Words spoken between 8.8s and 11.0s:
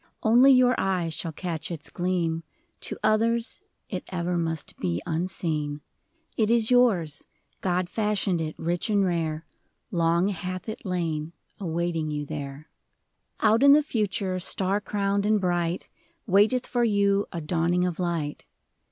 and rare. Long hath it